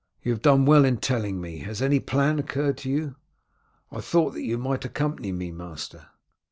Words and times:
You 0.23 0.31
have 0.31 0.41
done 0.41 0.65
well 0.65 0.83
in 0.83 0.97
telling 0.97 1.39
me. 1.39 1.59
Has 1.59 1.79
any 1.79 1.99
plan 1.99 2.39
occurred 2.39 2.75
to 2.79 2.89
you?" 2.89 3.17
"I 3.91 4.01
thought 4.01 4.31
that 4.33 4.41
you 4.41 4.57
might 4.57 4.83
accompany 4.83 5.31
me, 5.31 5.51
master." 5.51 6.07